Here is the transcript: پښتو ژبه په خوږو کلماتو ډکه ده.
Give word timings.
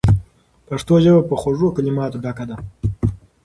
پښتو 0.67 0.93
ژبه 1.03 1.21
په 1.29 1.35
خوږو 1.41 1.75
کلماتو 1.75 2.21
ډکه 2.23 2.45
ده. 2.49 2.55